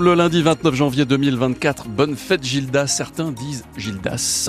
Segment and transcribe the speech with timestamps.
[0.00, 4.48] Le lundi 29 janvier 2024, bonne fête Gildas, certains disent Gildas.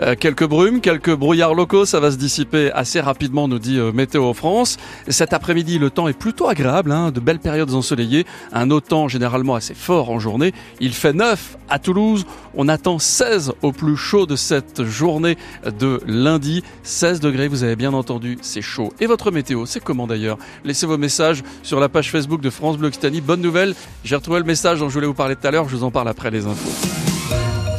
[0.00, 3.92] Euh, quelques brumes, quelques brouillards locaux, ça va se dissiper assez rapidement, nous dit euh,
[3.92, 4.76] Météo France.
[5.08, 9.54] Cet après-midi, le temps est plutôt agréable, hein, de belles périodes ensoleillées, un autant généralement
[9.54, 10.52] assez fort en journée.
[10.80, 15.36] Il fait 9 à Toulouse, on attend 16 au plus chaud de cette journée
[15.78, 16.62] de lundi.
[16.84, 18.92] 16 degrés, vous avez bien entendu, c'est chaud.
[19.00, 20.38] Et votre météo, c'est comment d'ailleurs?
[20.64, 23.20] Laissez vos messages sur la page Facebook de France Bleu Occitanie.
[23.20, 25.76] Bonne nouvelle, j'ai retrouvé le message dont je voulais vous parler tout à l'heure, je
[25.76, 27.17] vous en parle après les infos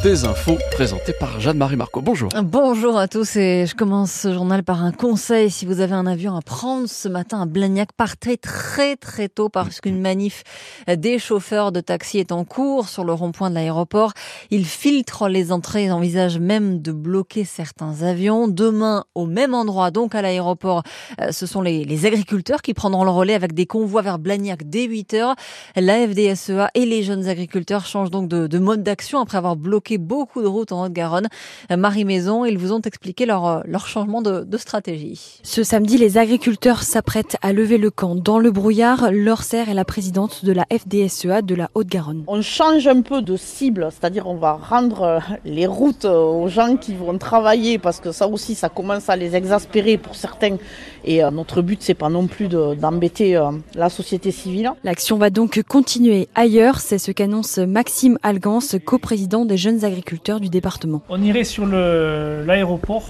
[0.02, 2.00] des infos présentées par Jeanne-Marie Marco.
[2.00, 2.30] Bonjour.
[2.42, 5.50] Bonjour à tous et je commence ce journal par un conseil.
[5.50, 9.50] Si vous avez un avion à prendre ce matin à Blagnac, partez très très tôt
[9.50, 10.42] parce qu'une manif
[10.88, 14.12] des chauffeurs de taxi est en cours sur le rond-point de l'aéroport.
[14.50, 18.48] Ils filtrent les entrées et envisagent même de bloquer certains avions.
[18.48, 20.82] Demain, au même endroit, donc à l'aéroport,
[21.20, 24.84] euh, ce sont les, agriculteurs qui prendront le relais avec des convois vers Blagnac dès
[24.84, 25.34] 8 heures.
[25.76, 30.42] La FDSEA et les jeunes agriculteurs changent donc de mode d'action après avoir bloqué beaucoup
[30.42, 31.28] de routes en Haute-Garonne.
[31.70, 35.40] Euh, Marie Maison, ils vous ont expliqué leur, euh, leur changement de, de stratégie.
[35.42, 38.14] Ce samedi, les agriculteurs s'apprêtent à lever le camp.
[38.14, 42.24] Dans le brouillard, Laure Serre est la présidente de la FDSEA de la Haute-Garonne.
[42.26, 46.76] On change un peu de cible, c'est-à-dire on va rendre euh, les routes aux gens
[46.76, 50.56] qui vont travailler parce que ça aussi, ça commence à les exaspérer pour certains.
[51.04, 53.40] Et notre but, c'est pas non plus d'embêter
[53.74, 54.72] la société civile.
[54.84, 56.80] L'action va donc continuer ailleurs.
[56.80, 61.02] C'est ce qu'annonce Maxime Algance, coprésident des jeunes agriculteurs du département.
[61.08, 63.08] On irait sur l'aéroport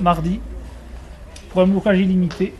[0.00, 0.40] mardi
[1.50, 2.54] pour un blocage illimité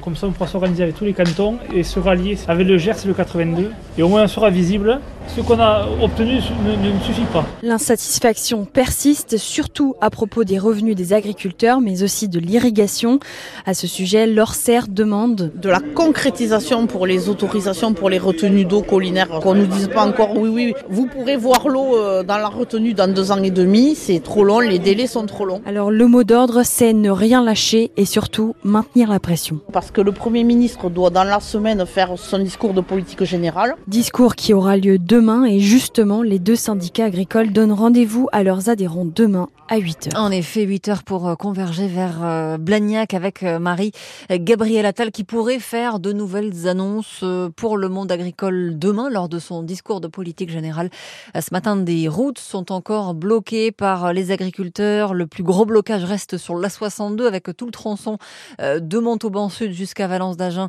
[0.00, 3.04] comme ça, on pourra s'organiser avec tous les cantons et se rallier avec le GERS
[3.04, 3.70] et le 82.
[3.98, 5.00] Et au moins, on sera visible.
[5.36, 7.46] Ce qu'on a obtenu ne, ne suffit pas.
[7.62, 13.20] L'insatisfaction persiste, surtout à propos des revenus des agriculteurs, mais aussi de l'irrigation.
[13.64, 18.82] À ce sujet, l'ORCER demande de la concrétisation pour les autorisations pour les retenues d'eau
[18.82, 19.28] collinaires.
[19.40, 22.48] Qu'on ne nous dise pas encore, oui, oui, vous pourrez voir l'eau euh, dans la
[22.48, 23.94] retenue dans deux ans et demi.
[23.94, 25.62] C'est trop long, les délais sont trop longs.
[25.64, 29.60] Alors, le mot d'ordre, c'est ne rien lâcher et surtout maintenir la pression.
[29.72, 33.76] Parce que le Premier ministre doit dans la semaine faire son discours de politique générale.
[33.86, 38.70] Discours qui aura lieu demain et justement les deux syndicats agricoles donnent rendez-vous à leurs
[38.70, 40.16] adhérents demain à 8h.
[40.16, 43.92] En effet, 8h pour euh, converger vers euh, Blagnac avec euh, Marie
[44.28, 49.38] Gabriel Attal qui pourrait faire de nouvelles annonces pour le monde agricole demain lors de
[49.38, 50.90] son discours de politique générale.
[51.34, 55.14] Ce matin, des routes sont encore bloquées par les agriculteurs.
[55.14, 58.18] Le plus gros blocage reste sur l'A62 avec tout le tronçon
[58.58, 60.68] de Montauban Sud jusqu'à Valence d'Agen,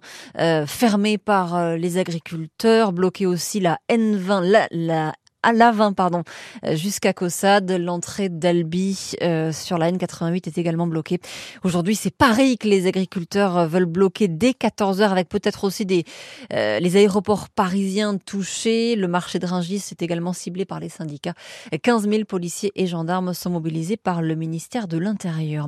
[0.67, 5.13] fermé par les agriculteurs, bloqué aussi la N20, la, la
[5.43, 6.23] à l'A20, pardon,
[6.65, 7.71] euh, jusqu'à Caussade.
[7.71, 11.19] L'entrée d'Albi euh, sur la N88 est également bloquée.
[11.63, 15.85] Aujourd'hui, c'est Paris que les agriculteurs euh, veulent bloquer dès 14 heures, avec peut-être aussi
[15.85, 16.05] des
[16.51, 18.95] les aéroports parisiens touchés.
[18.95, 21.33] Le marché de Rungis est également ciblé par les syndicats.
[21.81, 25.67] 15 000 policiers et gendarmes sont mobilisés par le ministère de l'Intérieur.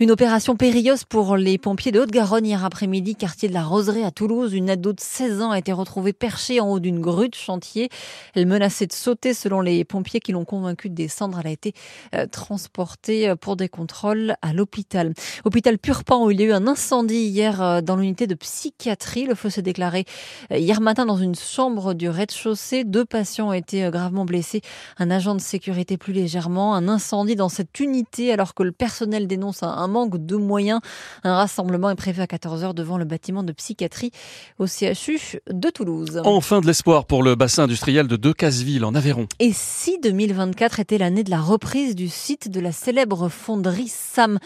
[0.00, 4.10] Une opération périlleuse pour les pompiers de Haute-Garonne hier après-midi, quartier de la Roseraie à
[4.10, 4.54] Toulouse.
[4.54, 7.88] Une ado de 16 ans a été retrouvée perchée en haut d'une grue de chantier.
[8.34, 11.38] Elle menaçait de sauté selon les pompiers qui l'ont convaincu de descendre.
[11.40, 11.74] Elle a été
[12.14, 15.12] euh, transportée euh, pour des contrôles à l'hôpital.
[15.44, 19.26] Hôpital Purpan où il y a eu un incendie hier euh, dans l'unité de psychiatrie.
[19.26, 20.04] Le feu s'est déclaré
[20.50, 22.84] hier matin dans une chambre du rez-de-chaussée.
[22.84, 24.62] Deux patients ont été gravement blessés.
[24.98, 26.74] Un agent de sécurité plus légèrement.
[26.74, 30.80] Un incendie dans cette unité alors que le personnel dénonce un manque de moyens.
[31.24, 34.10] Un rassemblement est prévu à 14h devant le bâtiment de psychiatrie
[34.58, 36.20] au CHU de Toulouse.
[36.24, 39.26] Enfin de l'espoir pour le bassin industriel de Decazeville en Aveyron.
[39.38, 44.38] Et si 2024 était l'année de la reprise du site de la célèbre fonderie SAM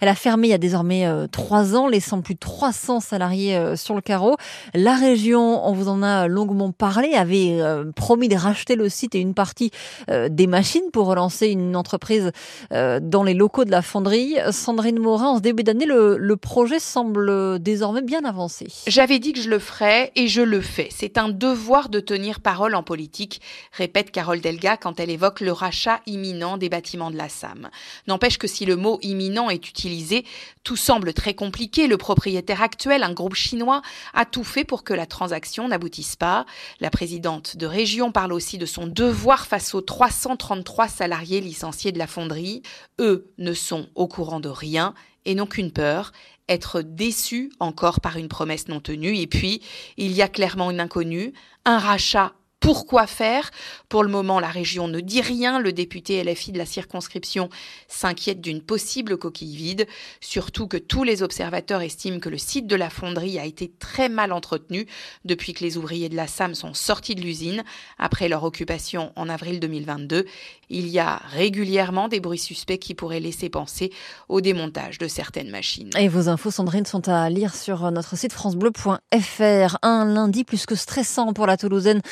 [0.00, 3.56] Elle a fermé il y a désormais euh, trois ans, laissant plus de 300 salariés
[3.56, 4.36] euh, sur le carreau.
[4.74, 9.14] La région, on vous en a longuement parlé, avait euh, promis de racheter le site
[9.14, 9.70] et une partie
[10.08, 12.30] des machines pour relancer une entreprise
[12.70, 14.36] dans les locaux de la fonderie.
[14.50, 18.68] Sandrine Morin, en ce début d'année, le, le projet semble désormais bien avancé.
[18.86, 20.88] J'avais dit que je le ferais et je le fais.
[20.90, 23.40] C'est un devoir de tenir parole en politique
[23.86, 27.70] répète Carole Delga quand elle évoque le rachat imminent des bâtiments de la SAM.
[28.08, 30.24] N'empêche que si le mot imminent est utilisé,
[30.64, 31.86] tout semble très compliqué.
[31.86, 36.46] Le propriétaire actuel, un groupe chinois, a tout fait pour que la transaction n'aboutisse pas.
[36.80, 41.98] La présidente de région parle aussi de son devoir face aux 333 salariés licenciés de
[42.00, 42.62] la fonderie.
[42.98, 44.94] Eux ne sont au courant de rien
[45.26, 46.10] et n'ont qu'une peur,
[46.48, 49.16] être déçus encore par une promesse non tenue.
[49.16, 49.62] Et puis,
[49.96, 51.34] il y a clairement une inconnue,
[51.64, 52.32] un rachat
[52.66, 53.52] Pourquoi faire
[53.88, 55.60] Pour le moment, la région ne dit rien.
[55.60, 57.48] Le député LFI de la circonscription
[57.86, 59.86] s'inquiète d'une possible coquille vide,
[60.20, 64.08] surtout que tous les observateurs estiment que le site de la fonderie a été très
[64.08, 64.88] mal entretenu
[65.24, 67.62] depuis que les ouvriers de la SAM sont sortis de l'usine
[67.98, 70.26] après leur occupation en avril 2022.
[70.68, 73.92] Il y a régulièrement des bruits suspects qui pourraient laisser penser
[74.28, 75.90] au démontage de certaines machines.
[75.96, 79.78] Et vos infos, Sandrine, sont à lire sur notre site francebleu.fr.
[79.82, 82.02] Un lundi plus que stressant pour la Toulousaine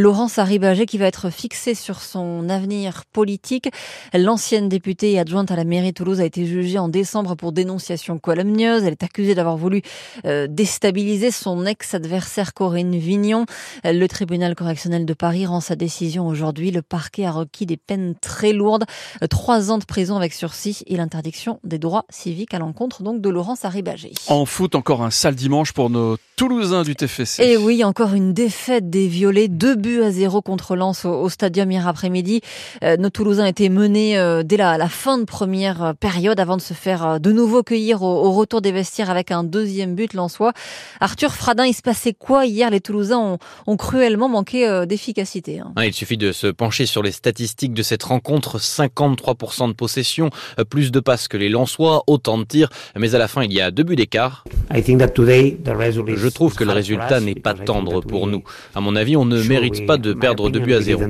[0.00, 3.68] Laurence Arribagé qui va être fixée sur son avenir politique.
[4.14, 7.52] L'ancienne députée et adjointe à la mairie de Toulouse a été jugée en décembre pour
[7.52, 8.82] dénonciation calomnieuse.
[8.82, 9.82] Elle est accusée d'avoir voulu
[10.24, 13.44] euh, déstabiliser son ex-adversaire Corinne Vignon.
[13.84, 16.70] Le tribunal correctionnel de Paris rend sa décision aujourd'hui.
[16.70, 18.86] Le parquet a requis des peines très lourdes,
[19.28, 23.28] trois ans de prison avec sursis et l'interdiction des droits civiques à l'encontre donc de
[23.28, 24.12] Laurence Arribagé.
[24.28, 27.42] En foot, encore un sale dimanche pour nos Toulousains du TFC.
[27.42, 31.70] Et oui, encore une défaite des Violets, deux buts à zéro contre Lens au, Stadium
[31.70, 32.40] hier après-midi.
[32.84, 36.56] Euh, nos Toulousains étaient menés euh, dès la, la, fin de première euh, période avant
[36.56, 40.52] de se faire de nouveau cueillir au, retour des vestiaires avec un deuxième but lensois.
[41.00, 42.70] Arthur Fradin, il se passait quoi hier?
[42.70, 45.60] Les Toulousains ont, ont cruellement manqué d'efficacité.
[45.60, 45.72] Hein.
[45.82, 48.58] il suffit de se pencher sur les statistiques de cette rencontre.
[48.58, 50.30] 53% de possession,
[50.68, 53.60] plus de passes que les Lensois, autant de tirs, mais à la fin il y
[53.60, 54.44] a deux buts d'écart.
[54.70, 58.42] Je trouve que le résultat n'est pas tendre pour nous.
[58.74, 61.02] À mon avis, on ne mérite pas de perdre deux buts à zéro.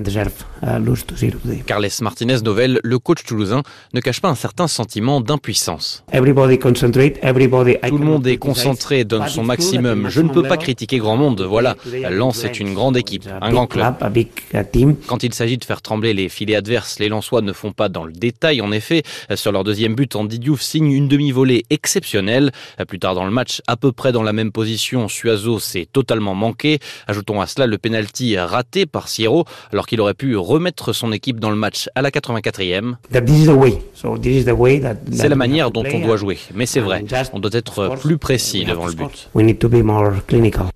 [1.67, 3.62] Carles Martinez Novel, le coach toulousain,
[3.95, 6.05] ne cache pas un certain sentiment d'impuissance.
[6.12, 10.09] Tout le monde est concentré, donne son maximum.
[10.09, 11.41] Je ne peux pas critiquer grand monde.
[11.43, 11.77] Voilà,
[12.11, 13.95] Lens est une grande équipe, un grand club.
[15.07, 18.05] Quand il s'agit de faire trembler les filets adverses, les Lensois ne font pas dans
[18.05, 18.61] le détail.
[18.61, 19.03] En effet,
[19.35, 22.53] sur leur deuxième but, Andy Diouf signe une demi-volée exceptionnelle.
[22.89, 26.35] Plus tard dans le match, à peu près dans la même position, Suazo s'est totalement
[26.35, 26.79] manqué.
[27.07, 31.41] Ajoutons à cela le penalty raté par Sierro alors qu'il aurait pu remettre son équipe
[31.41, 32.94] dans le match à la 84e.
[35.12, 38.64] C'est la manière dont on doit jouer, mais c'est vrai, on doit être plus précis
[38.64, 39.31] devant le but.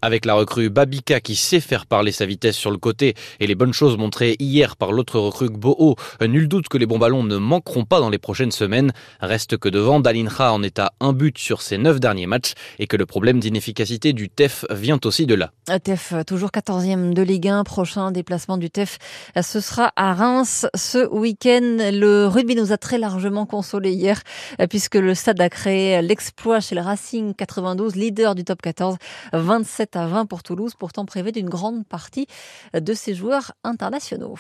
[0.03, 3.55] Avec la recrue Babika qui sait faire parler sa vitesse sur le côté et les
[3.55, 7.37] bonnes choses montrées hier par l'autre recrue Boho, nul doute que les bons ballons ne
[7.37, 8.93] manqueront pas dans les prochaines semaines.
[9.21, 12.87] Reste que devant, Dalinra en est à un but sur ses neuf derniers matchs et
[12.87, 15.51] que le problème d'inefficacité du TEF vient aussi de là.
[15.83, 18.99] TEF, toujours 14e de Ligue 1, prochain déplacement du TEF,
[19.43, 21.79] ce sera à Reims ce week-end.
[21.93, 24.23] Le rugby nous a très largement consolé hier,
[24.71, 28.97] puisque le stade a créé l'exploit chez le Racing 92, leader du top 14,
[29.33, 32.27] 27 à 20 pour Toulouse, pourtant privé d'une grande partie
[32.73, 34.37] de ses joueurs internationaux.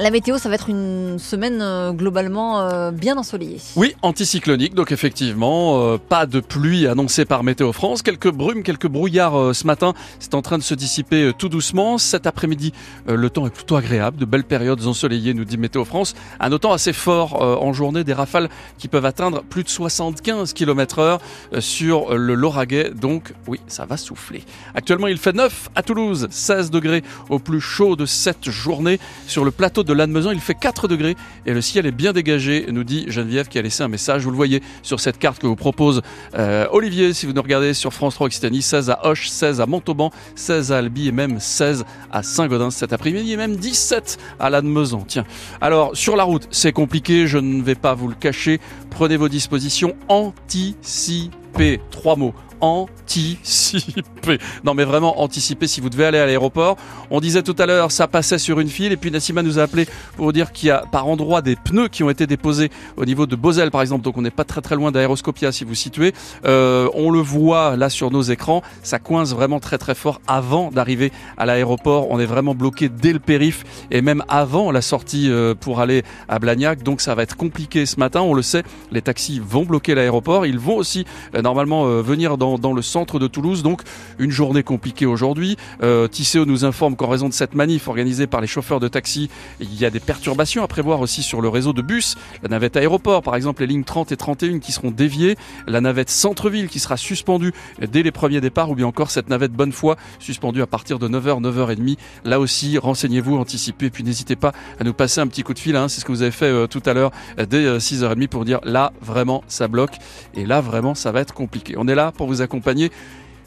[0.00, 3.58] La météo, ça va être une semaine euh, globalement euh, bien ensoleillée.
[3.74, 8.02] Oui, anticyclonique, donc effectivement, euh, pas de pluie annoncée par Météo France.
[8.02, 11.98] Quelques brumes, quelques brouillards ce matin, c'est en train de se dissiper tout doucement.
[11.98, 12.72] Cet après-midi,
[13.08, 16.14] le temps est plutôt agréable, de belles périodes ensoleillées, nous dit Météo France.
[16.38, 18.48] Un autant assez fort en journée, des rafales
[18.78, 21.20] qui peuvent atteindre plus de 75 km heure
[21.58, 24.44] sur le Lauragais, donc oui, ça va souffler.
[24.74, 29.44] Actuellement, il fait 9 à Toulouse, 16 degrés au plus chaud de cette journée sur
[29.44, 32.84] le plateau de Lannemezan, il fait 4 degrés et le ciel est bien dégagé, nous
[32.84, 34.24] dit Geneviève qui a laissé un message.
[34.24, 36.02] Vous le voyez sur cette carte que vous propose
[36.36, 39.66] euh, Olivier, si vous nous regardez sur France 3 Occitanie, 16 à Hoche, 16 à
[39.66, 44.50] Montauban, 16 à Albi et même 16 à Saint-Gaudens cet après-midi et même 17 à
[44.50, 45.04] Lannemezan.
[45.06, 45.24] Tiens,
[45.60, 48.60] alors sur la route, c'est compliqué, je ne vais pas vous le cacher.
[48.90, 51.80] Prenez vos dispositions, anticipez.
[51.90, 54.38] Trois mots anticiper.
[54.64, 56.76] Non mais vraiment anticiper si vous devez aller à l'aéroport.
[57.10, 59.62] On disait tout à l'heure ça passait sur une file et puis Nassima nous a
[59.62, 63.04] appelé pour dire qu'il y a par endroit des pneus qui ont été déposés au
[63.04, 64.02] niveau de Bosel par exemple.
[64.02, 66.12] Donc on n'est pas très très loin d'Aéroscopia si vous situez.
[66.44, 68.62] Euh, on le voit là sur nos écrans.
[68.82, 72.10] Ça coince vraiment très très fort avant d'arriver à l'aéroport.
[72.10, 76.02] On est vraiment bloqué dès le périph et même avant la sortie euh, pour aller
[76.28, 76.82] à Blagnac.
[76.82, 78.20] Donc ça va être compliqué ce matin.
[78.20, 78.62] On le sait.
[78.90, 80.46] Les taxis vont bloquer l'aéroport.
[80.46, 81.04] Ils vont aussi
[81.34, 83.62] euh, normalement venir dans dans, le centre de Toulouse.
[83.62, 83.82] Donc
[84.18, 85.56] une journée compliquée aujourd'hui.
[85.82, 89.28] Euh, Tisséo nous informe qu'en raison de cette manif organisée par les chauffeurs de taxi,
[89.60, 92.16] il y a des perturbations à prévoir aussi sur le réseau de bus.
[92.42, 95.36] La navette aéroport, par exemple, les lignes 30 et 31 qui seront déviées.
[95.66, 99.52] La navette centre-ville qui sera suspendue dès les premiers départs ou bien encore cette navette
[99.52, 101.96] bonne foi suspendue à partir de 9h, 9h30.
[102.24, 105.76] Là aussi, renseignez-vous, anticipez puis n'hésitez pas à nous passer un petit coup de fil.
[105.76, 105.88] Hein.
[105.88, 108.60] C'est ce que vous avez fait euh, tout à l'heure dès 6h30 euh, pour dire
[108.64, 109.96] là vraiment ça bloque
[110.34, 111.74] et là vraiment ça va être compliqué.
[111.76, 112.90] On est là pour vous accompagner.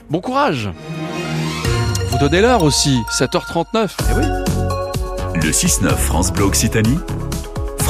[0.10, 0.70] Bon courage
[2.10, 3.90] Vous donnez l'heure aussi, 7h39.
[4.00, 4.26] Eh oui.
[5.36, 6.98] Le 6-9 France Bleu Occitanie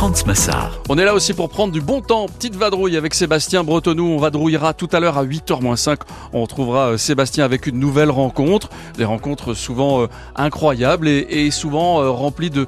[0.01, 0.81] France Massard.
[0.89, 2.25] On est là aussi pour prendre du bon temps.
[2.25, 4.07] Petite vadrouille avec Sébastien Bretonnou.
[4.07, 5.99] On vadrouillera tout à l'heure à 8h 5.
[6.33, 8.69] On retrouvera euh, Sébastien avec une nouvelle rencontre.
[8.97, 12.65] Des rencontres souvent euh, incroyables et, souvent euh, remplies de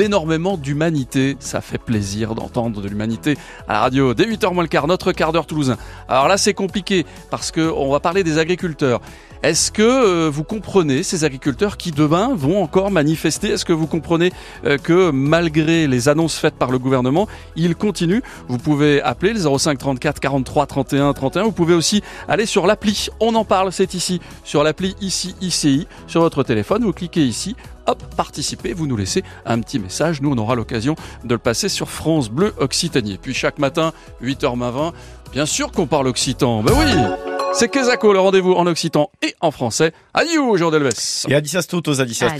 [0.00, 1.36] d'énormément d'humanité.
[1.40, 3.36] Ça fait plaisir d'entendre de l'humanité
[3.68, 4.14] à la radio.
[4.14, 5.76] Dès 8h moins le quart, notre quart d'heure toulousain.
[6.08, 9.02] Alors là, c'est compliqué parce qu'on va parler des agriculteurs.
[9.42, 13.48] Est-ce que euh, vous comprenez ces agriculteurs qui demain vont encore manifester?
[13.48, 14.32] Est-ce que vous comprenez
[14.66, 18.20] euh, que malgré les annonces faites par le gouvernement, ils continuent?
[18.48, 21.42] Vous pouvez appeler le 05 34 43 31 31.
[21.44, 23.08] Vous pouvez aussi aller sur l'appli.
[23.18, 26.84] On en parle, c'est ici sur l'appli ici ICI sur votre téléphone.
[26.84, 27.56] Vous cliquez ici.
[27.86, 30.20] Hop, participez, vous nous laissez un petit message.
[30.20, 33.18] Nous, on aura l'occasion de le passer sur France Bleu Occitanie.
[33.20, 33.92] Puis chaque matin,
[34.22, 34.92] 8h20,
[35.32, 36.62] bien sûr qu'on parle occitan.
[36.62, 39.92] Ben oui c'est Kezako, le rendez-vous en occitan et en français.
[40.14, 40.92] Adieu, Jean Delves.
[41.28, 42.32] Et adissas tutos, adissas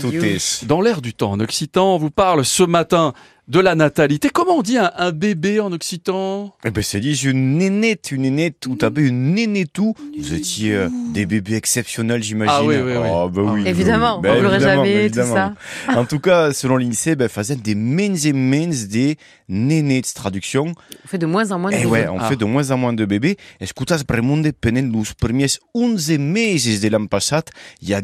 [0.63, 3.13] Dans l'air du temps en occitan, on vous parle ce matin
[3.51, 4.29] de la natalité.
[4.29, 6.55] Comment on dit un, bébé en occitan?
[6.63, 9.93] Eh ben c'est dit une nénette, une nénette, tout avez une nénétou.
[10.17, 12.55] Vous étiez euh, des bébés exceptionnels, j'imagine.
[12.57, 13.09] Ah oui, oui, oui.
[13.11, 15.53] Oh, bah oui évidemment, on ne l'aurait jamais, tout ça.
[15.89, 19.17] En tout cas, selon l'INSEE, ben, faisait des mens et mens des
[19.49, 20.73] nénettes, traduction.
[21.03, 21.89] On fait de moins en moins de eh bébés.
[21.89, 23.35] ouais, on fait de moins en moins de bébés.
[23.59, 27.43] Escutas premunde penen los premiers 11 meses de l'an passat,
[27.81, 28.01] y a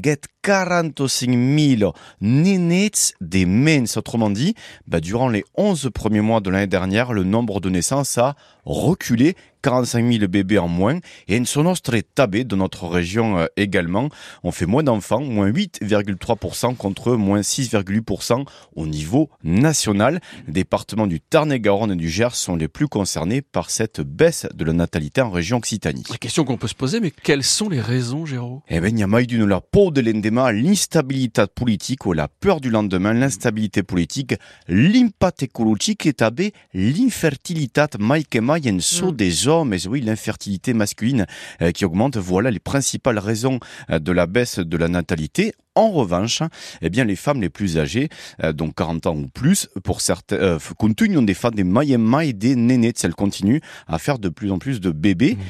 [0.48, 3.96] 45 000 nénettes des mens.
[3.96, 4.56] Autrement dit,
[4.88, 8.36] ben, durant les les 11 premiers mois de l'année dernière, le nombre de naissances a
[8.66, 11.00] reculé 45 000 bébés en moins.
[11.28, 14.10] Et en très tabé de notre région euh, également,
[14.44, 18.46] on fait moins d'enfants, moins 8,3% contre moins 6,8%
[18.76, 20.22] au niveau national.
[20.48, 24.66] Les départements du Tarn-et-Garonne et du Gers sont les plus concernés par cette baisse de
[24.66, 26.04] la natalité en région Occitanie.
[26.10, 28.62] La question qu'on peut se poser, mais quelles sont les raisons, Géraud?
[28.70, 32.62] Eh bien, il y a d'une la peau de l'endema, l'instabilité politique ou la peur
[32.62, 34.36] du lendemain, l'instabilité politique,
[34.68, 39.16] l'impact écologique et tabé, l'infertilité, maïkema, y saut mm.
[39.16, 41.26] des mais oui, l'infertilité masculine
[41.62, 42.18] euh, qui augmente.
[42.18, 45.54] Voilà les principales raisons euh, de la baisse de la natalité.
[45.78, 46.42] En revanche,
[46.82, 48.10] eh bien, les femmes les plus âgées,
[48.44, 51.94] euh, donc 40 ans ou plus, pour certains, euh, continuent des femmes des mailles
[52.28, 55.38] et des nénés, elles continuent à faire de plus en plus de bébés.